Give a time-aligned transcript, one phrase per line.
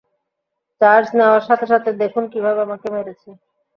[0.81, 3.29] Charge নেওয়ার সাথে সাথে দেখুন কীভাবে আমাকে মেরেছে!